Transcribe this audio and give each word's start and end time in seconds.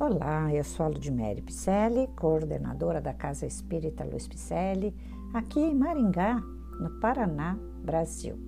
Olá, 0.00 0.54
eu 0.54 0.62
sou 0.62 0.86
a 0.86 0.88
Ludmere 0.88 1.42
Picelli, 1.42 2.06
coordenadora 2.14 3.00
da 3.00 3.12
Casa 3.12 3.46
Espírita 3.46 4.04
Luiz 4.04 4.28
Picelli, 4.28 4.94
aqui 5.34 5.58
em 5.58 5.74
Maringá, 5.74 6.40
no 6.78 7.00
Paraná, 7.00 7.58
Brasil. 7.82 8.38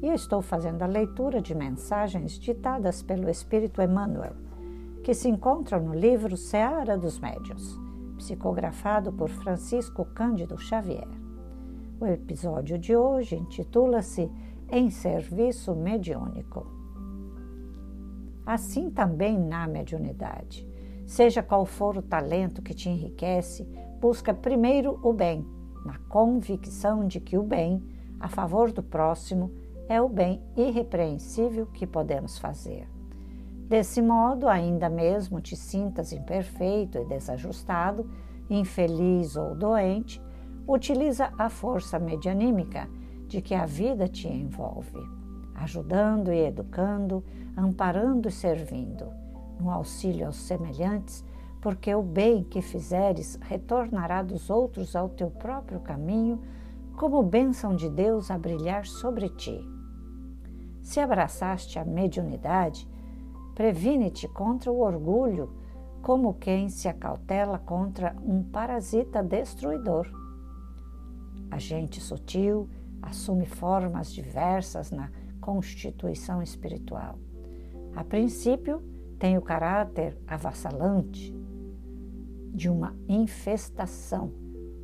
E 0.00 0.06
eu 0.06 0.14
estou 0.14 0.40
fazendo 0.40 0.80
a 0.82 0.86
leitura 0.86 1.42
de 1.42 1.56
mensagens 1.56 2.38
ditadas 2.38 3.02
pelo 3.02 3.28
Espírito 3.28 3.82
Emmanuel, 3.82 4.36
que 5.02 5.12
se 5.12 5.28
encontram 5.28 5.80
no 5.80 5.92
livro 5.92 6.36
Seara 6.36 6.96
dos 6.96 7.18
Médios, 7.18 7.76
psicografado 8.16 9.12
por 9.12 9.28
Francisco 9.28 10.04
Cândido 10.04 10.56
Xavier. 10.56 11.08
O 12.00 12.06
episódio 12.06 12.78
de 12.78 12.94
hoje 12.94 13.34
intitula-se 13.34 14.30
Em 14.70 14.88
Serviço 14.88 15.74
Mediúnico. 15.74 16.64
Assim 18.46 18.88
também 18.88 19.36
na 19.36 19.66
mediunidade 19.66 20.70
Seja 21.12 21.42
qual 21.42 21.66
for 21.66 21.98
o 21.98 22.00
talento 22.00 22.62
que 22.62 22.72
te 22.72 22.88
enriquece, 22.88 23.68
busca 24.00 24.32
primeiro 24.32 24.98
o 25.02 25.12
bem, 25.12 25.46
na 25.84 25.98
convicção 26.08 27.06
de 27.06 27.20
que 27.20 27.36
o 27.36 27.42
bem, 27.42 27.82
a 28.18 28.28
favor 28.28 28.72
do 28.72 28.82
próximo, 28.82 29.52
é 29.90 30.00
o 30.00 30.08
bem 30.08 30.42
irrepreensível 30.56 31.66
que 31.66 31.86
podemos 31.86 32.38
fazer. 32.38 32.88
Desse 33.68 34.00
modo, 34.00 34.48
ainda 34.48 34.88
mesmo 34.88 35.38
te 35.38 35.54
sintas 35.54 36.14
imperfeito 36.14 36.96
e 36.96 37.04
desajustado, 37.04 38.10
infeliz 38.48 39.36
ou 39.36 39.54
doente, 39.54 40.18
utiliza 40.66 41.30
a 41.36 41.50
força 41.50 41.98
medianímica 41.98 42.88
de 43.28 43.42
que 43.42 43.54
a 43.54 43.66
vida 43.66 44.08
te 44.08 44.28
envolve, 44.28 44.98
ajudando 45.56 46.32
e 46.32 46.46
educando, 46.46 47.22
amparando 47.54 48.30
e 48.30 48.32
servindo 48.32 49.20
no 49.62 49.70
auxílio 49.70 50.26
aos 50.26 50.36
semelhantes, 50.36 51.24
porque 51.60 51.94
o 51.94 52.02
bem 52.02 52.42
que 52.42 52.60
fizeres 52.60 53.38
retornará 53.42 54.22
dos 54.22 54.50
outros 54.50 54.96
ao 54.96 55.08
teu 55.08 55.30
próprio 55.30 55.78
caminho, 55.80 56.40
como 56.96 57.22
bênção 57.22 57.74
de 57.76 57.88
Deus 57.88 58.30
a 58.30 58.36
brilhar 58.36 58.84
sobre 58.84 59.28
ti. 59.28 59.58
Se 60.82 60.98
abraçaste 60.98 61.78
a 61.78 61.84
mediunidade, 61.84 62.88
previne-te 63.54 64.26
contra 64.26 64.72
o 64.72 64.80
orgulho, 64.80 65.54
como 66.02 66.34
quem 66.34 66.68
se 66.68 66.88
acautela 66.88 67.58
contra 67.58 68.16
um 68.26 68.42
parasita 68.42 69.22
destruidor. 69.22 70.10
A 71.48 71.58
gente 71.58 72.00
sutil 72.00 72.68
assume 73.00 73.46
formas 73.46 74.12
diversas 74.12 74.90
na 74.90 75.10
constituição 75.40 76.42
espiritual. 76.42 77.18
A 77.94 78.02
princípio, 78.02 78.82
tem 79.22 79.38
o 79.38 79.40
caráter 79.40 80.18
avassalante 80.26 81.32
de 82.52 82.68
uma 82.68 82.92
infestação, 83.08 84.32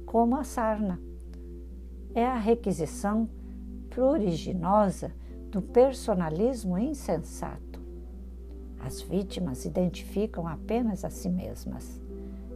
como 0.07 0.37
a 0.37 0.45
sarna. 0.45 1.01
É 2.15 2.25
a 2.25 2.39
requisição 2.39 3.29
pruriginosa 3.91 5.13
do 5.51 5.61
personalismo 5.61 6.79
insensato. 6.79 7.81
As 8.79 9.03
vítimas 9.03 9.65
identificam 9.65 10.47
apenas 10.47 11.05
a 11.05 11.11
si 11.11 11.29
mesmas. 11.29 12.01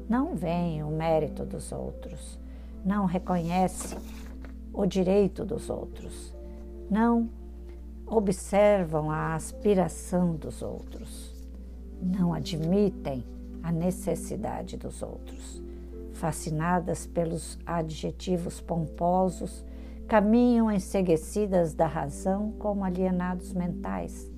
Não 0.08 0.36
veem 0.36 0.84
o 0.84 0.88
mérito 0.88 1.44
dos 1.44 1.72
outros, 1.72 2.38
não 2.84 3.06
reconhecem 3.06 3.98
o 4.72 4.86
direito 4.86 5.44
dos 5.44 5.68
outros, 5.68 6.32
não 6.88 7.28
observam 8.06 9.10
a 9.10 9.34
aspiração 9.34 10.36
dos 10.36 10.62
outros 10.62 11.31
não 12.02 12.34
admitem 12.34 13.24
a 13.62 13.70
necessidade 13.70 14.76
dos 14.76 15.02
outros. 15.02 15.62
Fascinadas 16.12 17.06
pelos 17.06 17.58
adjetivos 17.64 18.60
pomposos, 18.60 19.64
caminham 20.08 20.70
enseguecidas 20.70 21.72
da 21.72 21.86
razão 21.86 22.52
como 22.58 22.84
alienados 22.84 23.52
mentais. 23.52 24.30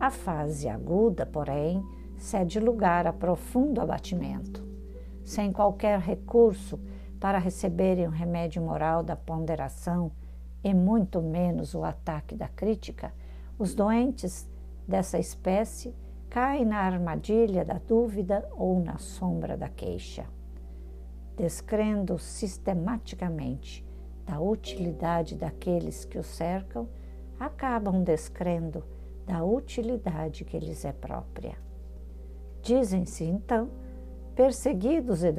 A 0.00 0.10
fase 0.10 0.68
aguda, 0.68 1.24
porém, 1.24 1.84
cede 2.16 2.58
lugar 2.58 3.06
a 3.06 3.12
profundo 3.12 3.80
abatimento. 3.80 4.64
Sem 5.24 5.52
qualquer 5.52 6.00
recurso 6.00 6.80
para 7.20 7.38
receberem 7.38 8.06
o 8.06 8.10
remédio 8.10 8.60
moral 8.60 9.02
da 9.02 9.16
ponderação 9.16 10.10
e 10.62 10.74
muito 10.74 11.22
menos 11.22 11.74
o 11.74 11.84
ataque 11.84 12.34
da 12.34 12.48
crítica, 12.48 13.12
os 13.58 13.74
doentes 13.74 14.48
dessa 14.86 15.18
espécie 15.18 15.94
cai 16.34 16.64
na 16.64 16.78
armadilha 16.78 17.64
da 17.64 17.78
dúvida 17.78 18.44
ou 18.56 18.82
na 18.82 18.98
sombra 18.98 19.56
da 19.56 19.68
queixa. 19.68 20.26
Descrendo 21.36 22.18
sistematicamente 22.18 23.86
da 24.26 24.40
utilidade 24.40 25.36
daqueles 25.36 26.04
que 26.04 26.18
o 26.18 26.24
cercam, 26.24 26.88
acabam 27.38 28.02
descrendo 28.02 28.82
da 29.24 29.44
utilidade 29.44 30.44
que 30.44 30.58
lhes 30.58 30.84
é 30.84 30.90
própria. 30.90 31.56
Dizem-se, 32.62 33.22
então, 33.22 33.70
perseguidos 34.34 35.22
e 35.22 35.32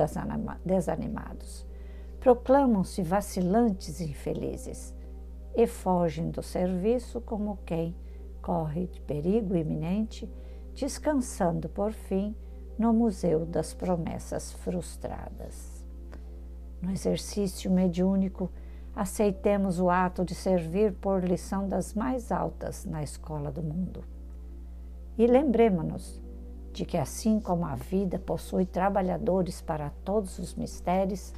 desanimados, 0.64 1.68
proclamam-se 2.22 3.04
vacilantes 3.04 4.00
e 4.00 4.12
infelizes 4.12 4.96
e 5.58 5.68
fogem 5.68 6.32
do 6.32 6.42
serviço 6.42 7.20
como 7.20 7.60
quem 7.66 7.94
corre 8.42 8.88
de 8.88 9.02
perigo 9.02 9.58
iminente 9.58 10.32
descansando 10.76 11.70
por 11.70 11.94
fim 11.94 12.36
no 12.78 12.92
Museu 12.92 13.46
das 13.46 13.74
Promessas 13.74 14.52
Frustradas. 14.52 15.84
No 16.82 16.92
exercício 16.92 17.72
mediúnico, 17.72 18.52
aceitemos 18.94 19.80
o 19.80 19.90
ato 19.90 20.26
de 20.26 20.36
servir 20.36 20.94
por 20.94 21.24
lição 21.24 21.68
das 21.68 21.94
mais 21.94 22.32
altas 22.32 22.84
na 22.86 23.02
escola 23.02 23.50
do 23.50 23.64
mundo. 23.64 24.04
E 25.18 25.26
lembremos-nos 25.26 26.22
de 26.74 26.86
que, 26.86 26.98
assim 26.98 27.40
como 27.40 27.66
a 27.66 27.76
vida 27.76 28.20
possui 28.20 28.66
trabalhadores 28.66 29.62
para 29.62 29.92
todos 30.04 30.38
os 30.40 30.54
mistérios, 30.56 31.34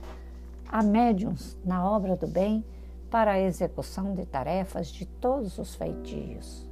há 0.68 0.82
médiums 0.82 1.56
na 1.64 1.88
obra 1.88 2.16
do 2.16 2.28
bem 2.28 2.66
para 3.12 3.34
a 3.34 3.40
execução 3.40 4.16
de 4.16 4.26
tarefas 4.26 4.88
de 4.88 5.06
todos 5.06 5.60
os 5.60 5.76
feitios. 5.76 6.67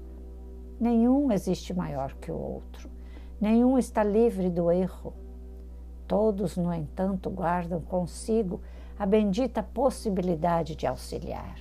Nenhum 0.80 1.32
existe 1.32 1.74
maior 1.74 2.14
que 2.16 2.32
o 2.32 2.38
outro. 2.38 2.90
Nenhum 3.40 3.78
está 3.78 4.04
livre 4.04 4.50
do 4.50 4.72
erro. 4.72 5.14
Todos, 6.08 6.58
no 6.58 6.74
entanto, 6.74 7.30
guardam 7.30 7.80
consigo 7.82 8.62
a 8.98 9.06
bendita 9.06 9.64
possibilidade 9.64 10.76
de 10.76 10.86
auxiliar. 10.86 11.58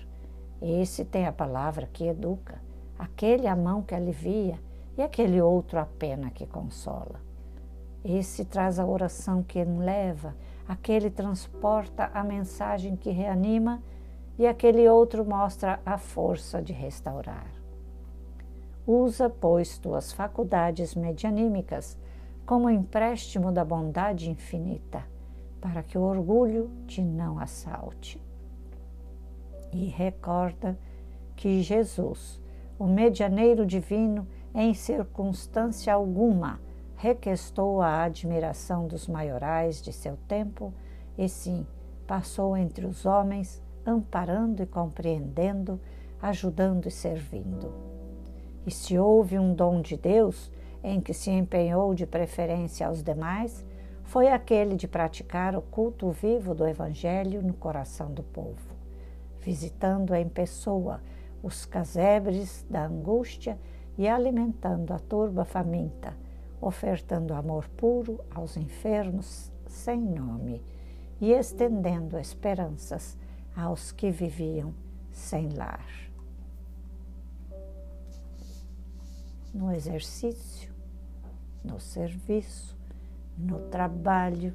Esse 0.61 1.05
tem 1.05 1.27
a 1.27 1.33
palavra 1.33 1.89
que 1.93 2.07
educa, 2.07 2.61
aquele 2.99 3.47
a 3.47 3.57
mão 3.57 3.83
que 3.83 3.95
alivia 3.95 4.59
e 4.97 5.03
aquele 5.03 5.41
outro 5.41 5.79
a 5.79 5.85
pena 5.85 6.31
que 6.31 6.47
consola. 6.47 7.21
Esse 8.05 8.45
traz 8.45 8.79
a 8.79 8.87
oração 8.87 9.43
que 9.43 9.59
enleva, 9.59 10.35
aquele 10.69 11.11
transporta 11.11 12.11
a 12.13 12.23
mensagem 12.23 12.97
que 12.97 13.11
reanima 13.11 13.83
e 14.39 14.47
aquele 14.47 14.89
outro 14.89 15.25
mostra 15.25 15.81
a 15.87 15.97
força 15.97 16.61
de 16.61 16.73
restaurar. 16.73 17.64
Usa, 18.87 19.31
pois, 19.31 19.79
tuas 19.79 20.13
faculdades 20.13 20.95
medianímicas 20.95 21.97
como 22.45 22.69
empréstimo 22.69 23.51
da 23.51 23.65
bondade 23.65 24.31
infinita, 24.31 25.03
para 25.61 25.83
que 25.83 25.97
o 25.97 26.03
orgulho 26.03 26.71
te 26.87 27.01
não 27.01 27.39
assalte. 27.39 28.21
E 29.73 29.87
recorda 29.87 30.79
que 31.35 31.63
Jesus, 31.63 32.41
o 32.79 32.87
medianeiro 32.87 33.65
divino, 33.65 34.27
em 34.55 34.75
circunstância 34.75 35.95
alguma, 35.95 36.61
requestou 36.95 37.81
a 37.81 38.03
admiração 38.03 38.87
dos 38.87 39.09
maiorais 39.09 39.81
de 39.81 39.93
seu 39.93 40.19
tempo, 40.29 40.75
e 41.17 41.27
sim, 41.27 41.67
passou 42.07 42.55
entre 42.55 42.85
os 42.85 43.07
homens, 43.07 43.63
amparando 43.87 44.63
e 44.63 44.67
compreendendo, 44.67 45.81
ajudando 46.21 46.87
e 46.87 46.91
servindo. 46.91 47.94
E 48.67 48.71
se 48.71 48.99
houve 48.99 49.39
um 49.39 49.55
dom 49.55 49.81
de 49.81 49.97
Deus 49.97 50.51
em 50.83 51.01
que 51.01 51.15
se 51.15 51.31
empenhou 51.31 51.95
de 51.95 52.07
preferência 52.07 52.87
aos 52.87 53.03
demais, 53.03 53.65
foi 54.05 54.29
aquele 54.29 54.77
de 54.77 54.87
praticar 54.87 55.57
o 55.57 55.63
culto 55.63 56.11
vivo 56.11 56.55
do 56.55 56.67
Evangelho 56.67 57.43
no 57.43 57.55
coração 57.55 58.13
do 58.13 58.23
povo, 58.23 58.75
visitando 59.41 60.15
em 60.15 60.29
pessoa 60.29 61.01
os 61.43 61.65
casebres 61.65 62.65
da 62.69 62.87
angústia 62.87 63.59
e 63.97 64.09
alimentando 64.09 64.93
a 64.93 64.99
turba 64.99 65.45
faminta, 65.45 66.15
ofertando 66.61 67.35
amor 67.35 67.69
puro 67.77 68.21
aos 68.31 68.57
enfermos 68.57 69.53
sem 69.67 70.01
nome 70.01 70.63
e 71.21 71.33
estendendo 71.33 72.19
esperanças 72.19 73.17
aos 73.57 73.93
que 73.93 74.11
viviam 74.11 74.75
sem 75.11 75.49
lar. 75.51 76.04
No 79.55 79.73
exercício 79.73 80.75
no 81.65 81.81
serviço, 81.81 82.77
no 83.39 83.59
trabalho, 83.71 84.55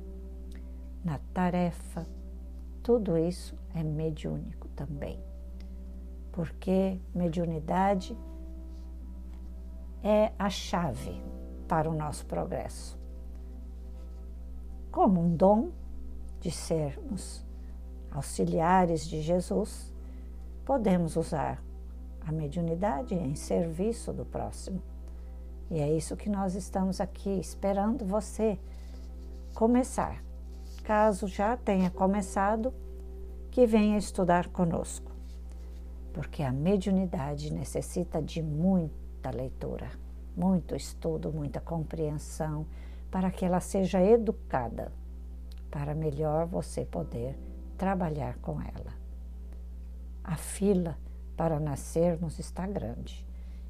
na 1.03 1.17
tarefa. 1.33 2.05
Tudo 2.83 3.17
isso 3.17 3.57
é 3.73 3.83
mediúnico 3.83 4.67
também. 4.69 5.19
Porque 6.31 6.99
mediunidade 7.13 8.15
é 10.03 10.31
a 10.37 10.49
chave 10.49 11.21
para 11.67 11.89
o 11.89 11.93
nosso 11.93 12.25
progresso. 12.27 12.97
Como 14.91 15.19
um 15.19 15.35
dom 15.35 15.71
de 16.39 16.51
sermos 16.51 17.45
auxiliares 18.11 19.05
de 19.05 19.21
Jesus, 19.21 19.93
podemos 20.63 21.15
usar 21.15 21.61
a 22.25 22.31
mediunidade 22.31 23.15
em 23.15 23.35
serviço 23.35 24.13
do 24.13 24.25
próximo. 24.25 24.81
E 25.69 25.79
é 25.79 25.91
isso 25.91 26.17
que 26.17 26.29
nós 26.29 26.55
estamos 26.55 26.99
aqui 26.99 27.39
esperando 27.39 28.05
você 28.05 28.57
começar. 29.53 30.23
Caso 30.83 31.27
já 31.27 31.55
tenha 31.55 31.91
começado, 31.91 32.73
que 33.51 33.65
venha 33.65 33.97
estudar 33.97 34.47
conosco, 34.47 35.11
porque 36.13 36.43
a 36.43 36.51
mediunidade 36.51 37.51
necessita 37.51 38.21
de 38.21 38.41
muita 38.41 39.31
leitura, 39.31 39.89
muito 40.35 40.75
estudo, 40.75 41.31
muita 41.31 41.59
compreensão, 41.59 42.65
para 43.11 43.31
que 43.31 43.43
ela 43.43 43.59
seja 43.59 44.01
educada, 44.01 44.91
para 45.69 45.93
melhor 45.95 46.45
você 46.45 46.85
poder 46.85 47.37
trabalhar 47.77 48.37
com 48.37 48.61
ela. 48.61 48.93
A 50.23 50.35
fila 50.35 50.97
para 51.39 51.57
nascermos 51.57 52.37
está 52.37 52.67
grande. 52.67 53.25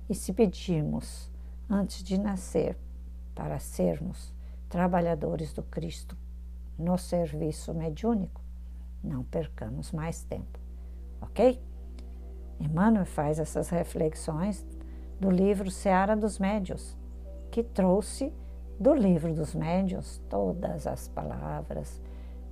E 0.09 0.15
se 0.15 0.33
pedirmos, 0.33 1.31
antes 1.69 2.01
de 2.01 2.17
nascer, 2.17 2.75
para 3.35 3.59
sermos 3.59 4.33
trabalhadores 4.67 5.53
do 5.53 5.61
Cristo 5.61 6.17
no 6.79 6.97
serviço 6.97 7.71
mediúnico, 7.75 8.41
não 9.03 9.23
percamos 9.23 9.91
mais 9.91 10.23
tempo, 10.23 10.57
ok? 11.21 11.61
Emmanuel 12.59 13.05
faz 13.05 13.37
essas 13.37 13.69
reflexões 13.69 14.65
do 15.19 15.29
livro 15.29 15.69
Seara 15.69 16.17
dos 16.17 16.39
Médios, 16.39 16.97
que 17.51 17.61
trouxe 17.61 18.33
do 18.79 18.95
livro 18.95 19.31
dos 19.31 19.53
Médios 19.53 20.19
todas 20.27 20.87
as 20.87 21.07
palavras, 21.07 22.01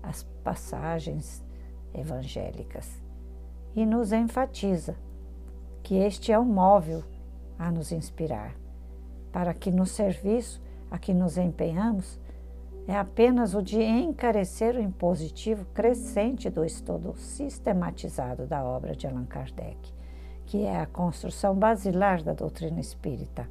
as 0.04 0.22
passagens 0.44 1.44
evangélicas 1.92 3.02
e 3.76 3.84
nos 3.84 4.12
enfatiza 4.12 4.96
que 5.84 5.96
este 5.96 6.32
é 6.32 6.40
o 6.40 6.46
móvel 6.46 7.04
a 7.58 7.72
nos 7.72 7.92
inspirar, 7.92 8.56
para 9.32 9.54
que 9.54 9.72
no 9.72 9.86
serviço 9.86 10.62
a 10.90 10.98
que 10.98 11.14
nos 11.14 11.38
empenhamos 11.38 12.20
é 12.88 12.96
apenas 12.96 13.54
o 13.54 13.62
de 13.62 13.82
encarecer 13.82 14.76
o 14.76 14.82
impositivo 14.82 15.66
crescente 15.74 16.50
do 16.50 16.64
estudo 16.64 17.14
sistematizado 17.18 18.46
da 18.46 18.64
obra 18.64 18.96
de 18.96 19.06
Allan 19.06 19.26
Kardec, 19.26 19.94
que 20.46 20.64
é 20.64 20.80
a 20.80 20.86
construção 20.86 21.54
basilar 21.56 22.24
da 22.24 22.34
doutrina 22.34 22.80
espírita. 22.80 23.50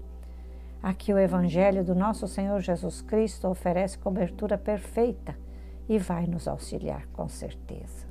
Aqui 0.83 1.13
o 1.13 1.19
Evangelho 1.19 1.85
do 1.85 1.95
nosso 1.95 2.27
Senhor 2.27 2.61
Jesus 2.61 3.03
Cristo 3.03 3.49
oferece 3.49 3.99
cobertura 3.99 4.57
perfeita 4.57 5.37
e 5.89 5.99
vai 5.99 6.27
nos 6.27 6.49
auxiliar 6.49 7.07
com 7.09 7.29
certeza 7.29 8.07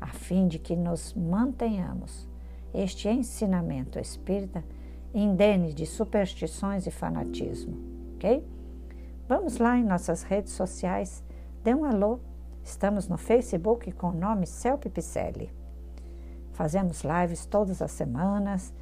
a 0.00 0.08
fim 0.08 0.46
de 0.46 0.58
que 0.58 0.76
nos 0.76 1.14
mantenhamos 1.14 2.27
este 2.80 3.08
ensinamento 3.08 3.98
espírita 3.98 4.64
indene 5.12 5.72
de 5.72 5.84
superstições 5.86 6.86
e 6.86 6.90
fanatismo, 6.90 7.76
ok? 8.14 8.46
Vamos 9.26 9.58
lá 9.58 9.76
em 9.76 9.82
nossas 9.84 10.22
redes 10.22 10.52
sociais, 10.52 11.24
dê 11.64 11.74
um 11.74 11.84
alô. 11.84 12.20
Estamos 12.62 13.08
no 13.08 13.18
Facebook 13.18 13.90
com 13.92 14.10
o 14.10 14.14
nome 14.14 14.46
Celpe 14.46 14.88
Picelli. 14.88 15.52
Fazemos 16.52 17.02
lives 17.02 17.44
todas 17.46 17.82
as 17.82 17.90
semanas. 17.90 18.72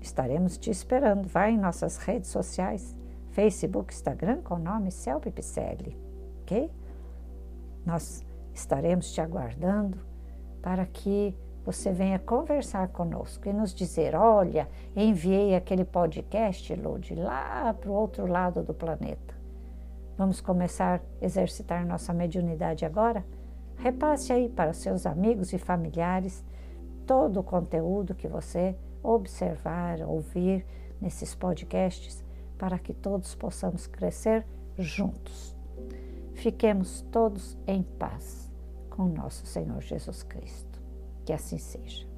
estaremos 0.00 0.58
te 0.58 0.70
esperando. 0.70 1.28
Vai 1.28 1.52
em 1.52 1.58
nossas 1.58 1.98
redes 1.98 2.30
sociais, 2.30 2.96
Facebook, 3.30 3.92
Instagram, 3.92 4.42
com 4.42 4.54
o 4.54 4.58
nome 4.58 4.90
Celpe 4.90 5.30
Picelli, 5.30 5.96
ok? 6.42 6.70
Nós 7.84 8.24
estaremos 8.54 9.12
te 9.12 9.20
aguardando 9.20 9.98
para 10.60 10.86
que 10.86 11.34
você 11.64 11.92
venha 11.92 12.18
conversar 12.18 12.88
conosco 12.88 13.48
e 13.48 13.52
nos 13.52 13.72
dizer: 13.72 14.14
olha, 14.14 14.68
enviei 14.96 15.54
aquele 15.54 15.84
podcast, 15.84 16.74
Lud, 16.74 17.14
lá 17.14 17.72
para 17.74 17.90
o 17.90 17.94
outro 17.94 18.26
lado 18.26 18.62
do 18.62 18.74
planeta. 18.74 19.34
Vamos 20.16 20.40
começar 20.40 21.00
a 21.00 21.24
exercitar 21.24 21.86
nossa 21.86 22.12
mediunidade 22.12 22.84
agora? 22.84 23.24
Repasse 23.76 24.32
aí 24.32 24.48
para 24.48 24.72
seus 24.72 25.06
amigos 25.06 25.52
e 25.52 25.58
familiares 25.58 26.44
todo 27.06 27.40
o 27.40 27.44
conteúdo 27.44 28.14
que 28.14 28.28
você 28.28 28.76
observar, 29.02 30.00
ouvir 30.02 30.64
nesses 31.00 31.34
podcasts, 31.34 32.24
para 32.56 32.78
que 32.78 32.94
todos 32.94 33.34
possamos 33.34 33.86
crescer 33.86 34.46
juntos. 34.78 35.56
Fiquemos 36.34 37.02
todos 37.10 37.58
em 37.66 37.82
paz 37.82 38.50
com 38.88 39.06
nosso 39.06 39.46
Senhor 39.46 39.80
Jesus 39.80 40.22
Cristo. 40.22 40.71
Que 41.24 41.32
assim 41.32 41.58
seja. 41.58 42.11